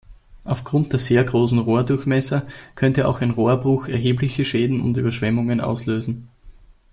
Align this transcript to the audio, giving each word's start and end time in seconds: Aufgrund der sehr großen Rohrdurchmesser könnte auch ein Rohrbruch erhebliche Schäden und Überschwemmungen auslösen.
Aufgrund 0.45 0.93
der 0.93 0.99
sehr 0.99 1.23
großen 1.23 1.59
Rohrdurchmesser 1.59 2.47
könnte 2.73 3.07
auch 3.07 3.21
ein 3.21 3.29
Rohrbruch 3.29 3.87
erhebliche 3.87 4.45
Schäden 4.45 4.81
und 4.81 4.97
Überschwemmungen 4.97 5.61
auslösen. 5.61 6.27